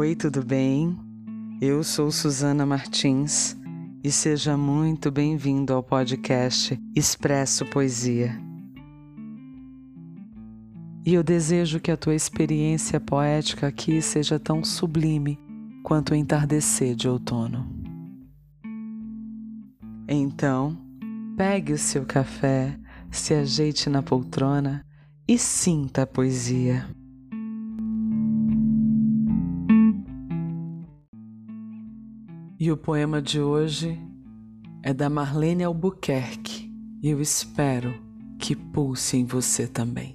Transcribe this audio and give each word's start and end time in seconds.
Oi, 0.00 0.16
tudo 0.16 0.42
bem? 0.42 0.96
Eu 1.60 1.84
sou 1.84 2.10
Suzana 2.10 2.64
Martins 2.64 3.54
e 4.02 4.10
seja 4.10 4.56
muito 4.56 5.10
bem-vindo 5.10 5.74
ao 5.74 5.82
podcast 5.82 6.80
Expresso 6.96 7.66
Poesia. 7.66 8.34
E 11.04 11.12
eu 11.12 11.22
desejo 11.22 11.78
que 11.78 11.90
a 11.90 11.98
tua 11.98 12.14
experiência 12.14 12.98
poética 12.98 13.66
aqui 13.66 14.00
seja 14.00 14.38
tão 14.38 14.64
sublime 14.64 15.38
quanto 15.82 16.12
o 16.12 16.16
entardecer 16.16 16.94
de 16.94 17.06
outono. 17.06 17.68
Então, 20.08 20.78
pegue 21.36 21.74
o 21.74 21.78
seu 21.78 22.06
café, 22.06 22.74
se 23.10 23.34
ajeite 23.34 23.90
na 23.90 24.02
poltrona 24.02 24.82
e 25.28 25.36
sinta 25.36 26.04
a 26.04 26.06
poesia. 26.06 26.88
E 32.62 32.70
o 32.70 32.76
poema 32.76 33.22
de 33.22 33.40
hoje 33.40 33.98
é 34.82 34.92
da 34.92 35.08
Marlene 35.08 35.64
Albuquerque 35.64 36.70
e 37.02 37.08
eu 37.08 37.18
espero 37.18 37.94
que 38.38 38.54
pulse 38.54 39.16
em 39.16 39.24
você 39.24 39.66
também. 39.66 40.14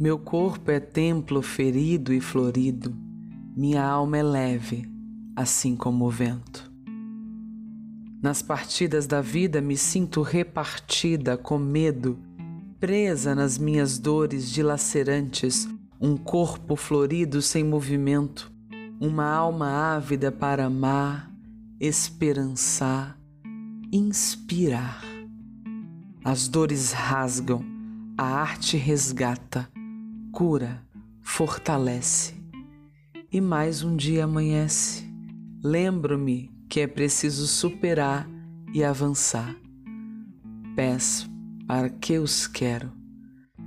Meu 0.00 0.18
corpo 0.18 0.70
é 0.70 0.80
templo 0.80 1.42
ferido 1.42 2.14
e 2.14 2.20
florido, 2.20 2.96
minha 3.54 3.84
alma 3.84 4.16
é 4.16 4.22
leve, 4.22 4.90
assim 5.36 5.76
como 5.76 6.06
o 6.06 6.10
vento. 6.10 6.72
Nas 8.22 8.40
partidas 8.40 9.06
da 9.06 9.20
vida 9.20 9.60
me 9.60 9.76
sinto 9.76 10.22
repartida 10.22 11.36
com 11.36 11.58
medo, 11.58 12.18
presa 12.80 13.34
nas 13.34 13.58
minhas 13.58 13.98
dores 13.98 14.50
dilacerantes 14.50 15.68
um 16.04 16.18
corpo 16.18 16.76
florido 16.76 17.40
sem 17.40 17.64
movimento, 17.64 18.52
uma 19.00 19.24
alma 19.24 19.94
ávida 19.96 20.30
para 20.30 20.66
amar, 20.66 21.32
esperançar, 21.80 23.18
inspirar. 23.90 25.02
As 26.22 26.46
dores 26.46 26.92
rasgam, 26.92 27.64
a 28.18 28.22
arte 28.22 28.76
resgata, 28.76 29.66
cura, 30.30 30.84
fortalece. 31.22 32.34
E 33.32 33.40
mais 33.40 33.82
um 33.82 33.96
dia 33.96 34.24
amanhece. 34.24 35.10
Lembro-me 35.62 36.52
que 36.68 36.80
é 36.80 36.86
preciso 36.86 37.46
superar 37.46 38.28
e 38.74 38.84
avançar. 38.84 39.56
Peço 40.76 41.30
para 41.66 41.88
que 41.88 42.18
os 42.18 42.46
quero, 42.46 42.92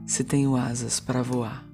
se 0.05 0.23
tenho 0.23 0.55
asas 0.55 0.99
para 0.99 1.23
voar. 1.23 1.67